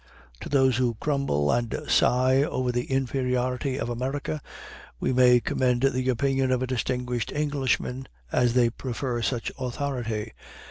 [0.39, 4.41] To those who grumble and sigh over the inferiority of America
[4.99, 10.31] we may commend the opinion of a distinguished Englishman, as they prefer such authority.